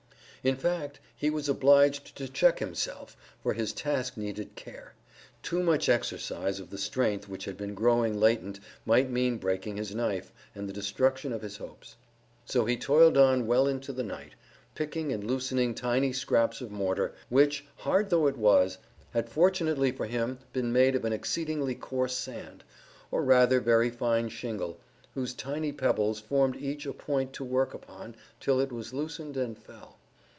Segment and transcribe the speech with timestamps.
[0.43, 4.95] In fact, he was obliged to check himself, for his task needed care.
[5.43, 9.93] Too much exercise of the strength which had been growing latent might mean breaking his
[9.93, 11.95] knife, and the destruction of his hopes.
[12.43, 14.33] So he toiled on well into the night,
[14.73, 18.79] picking and loosening tiny scraps of mortar, which, hard though it was,
[19.11, 22.63] had fortunately for him been made of an exceedingly coarse sand,
[23.11, 24.79] or rather very fine shingle,
[25.13, 29.55] whose tiny pebbles formed each a point to work upon till it was loosened and
[29.59, 29.99] fell.